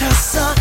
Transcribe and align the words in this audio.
just 0.00 0.34
a 0.36 0.59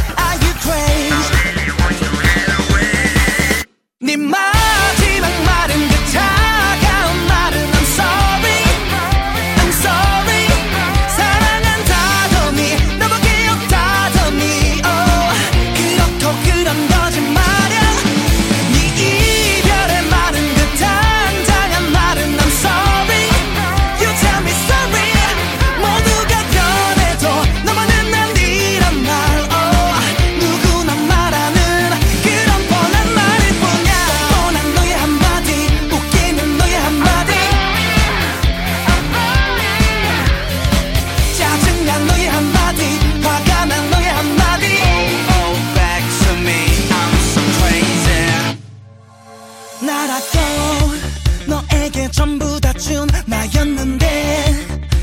전부 52.11 52.59
다 52.59 52.73
준 52.73 53.07
나였는데 53.25 54.53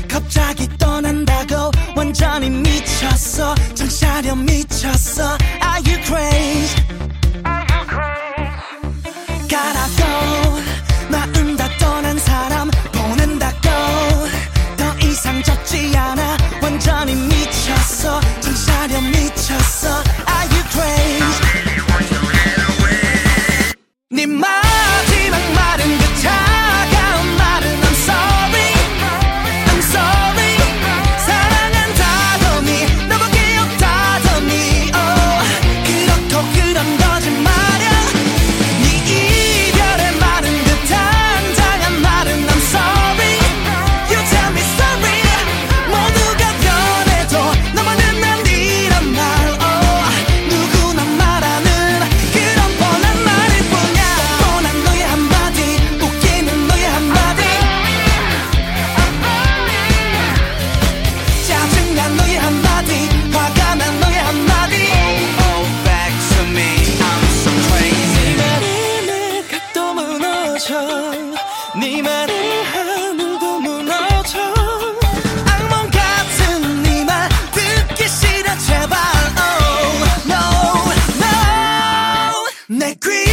갑자기 0.09 0.67
떠난다고 0.77 1.71
완전히 1.95 2.49
미쳤어. 2.49 3.55
정차려 3.75 4.35
미쳤어. 4.35 5.37
Are 5.61 5.81
you 5.85 6.01
crazy? 6.03 6.86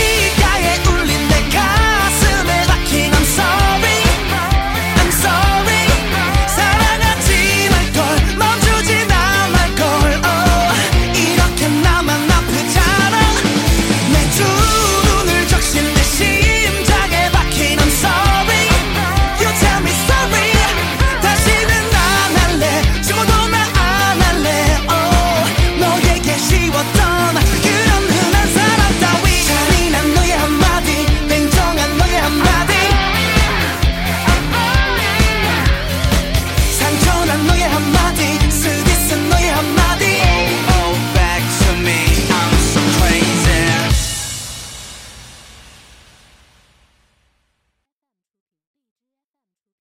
y 0.04 0.40
cae 0.40 0.80
un 0.90 1.03